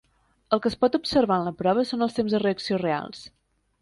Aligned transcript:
El 0.55 0.61
que 0.61 0.67
es 0.69 0.77
pot 0.85 0.95
observar 0.99 1.37
en 1.41 1.45
la 1.49 1.53
prova 1.61 1.85
són 1.91 2.07
els 2.07 2.17
temps 2.21 2.37
de 2.37 2.43
reacció 2.45 2.81
reals. 2.85 3.23